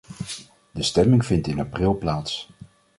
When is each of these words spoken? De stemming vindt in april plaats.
De 0.71 0.83
stemming 0.83 1.25
vindt 1.25 1.47
in 1.47 1.59
april 1.59 1.97
plaats. 1.97 2.49